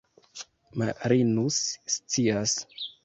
Marinus 0.81 1.59
scias. 1.97 2.57